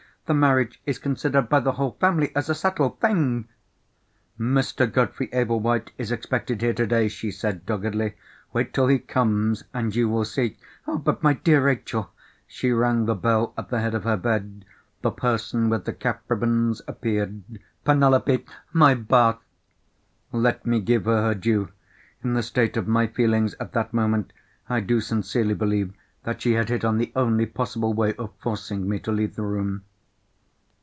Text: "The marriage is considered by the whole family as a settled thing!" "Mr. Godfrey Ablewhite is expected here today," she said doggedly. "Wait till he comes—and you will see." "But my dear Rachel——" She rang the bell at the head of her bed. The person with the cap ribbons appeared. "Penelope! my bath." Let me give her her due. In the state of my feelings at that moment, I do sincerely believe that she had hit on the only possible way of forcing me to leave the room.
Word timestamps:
"The 0.27 0.35
marriage 0.35 0.79
is 0.85 0.97
considered 0.97 1.49
by 1.49 1.59
the 1.59 1.73
whole 1.73 1.97
family 1.99 2.33
as 2.37 2.47
a 2.47 2.55
settled 2.55 3.01
thing!" 3.01 3.49
"Mr. 4.39 4.89
Godfrey 4.89 5.27
Ablewhite 5.33 5.91
is 5.97 6.09
expected 6.09 6.61
here 6.61 6.71
today," 6.73 7.09
she 7.09 7.31
said 7.31 7.65
doggedly. 7.65 8.13
"Wait 8.53 8.73
till 8.73 8.87
he 8.87 8.97
comes—and 8.97 9.93
you 9.93 10.07
will 10.07 10.23
see." 10.23 10.55
"But 10.87 11.21
my 11.21 11.33
dear 11.33 11.61
Rachel——" 11.61 12.11
She 12.47 12.71
rang 12.71 13.07
the 13.07 13.13
bell 13.15 13.53
at 13.57 13.67
the 13.67 13.81
head 13.81 13.93
of 13.93 14.05
her 14.05 14.15
bed. 14.15 14.63
The 15.01 15.11
person 15.11 15.69
with 15.69 15.83
the 15.83 15.91
cap 15.91 16.21
ribbons 16.29 16.81
appeared. 16.87 17.43
"Penelope! 17.83 18.45
my 18.71 18.93
bath." 18.93 19.39
Let 20.31 20.65
me 20.65 20.79
give 20.79 21.03
her 21.05 21.23
her 21.23 21.35
due. 21.35 21.73
In 22.23 22.35
the 22.35 22.43
state 22.43 22.77
of 22.77 22.87
my 22.87 23.07
feelings 23.07 23.53
at 23.59 23.73
that 23.73 23.93
moment, 23.93 24.31
I 24.69 24.79
do 24.79 25.01
sincerely 25.01 25.55
believe 25.55 25.93
that 26.23 26.41
she 26.41 26.53
had 26.53 26.69
hit 26.69 26.85
on 26.85 26.99
the 26.99 27.11
only 27.17 27.45
possible 27.47 27.93
way 27.93 28.13
of 28.15 28.31
forcing 28.41 28.87
me 28.87 28.97
to 28.99 29.11
leave 29.11 29.35
the 29.35 29.43
room. 29.43 29.83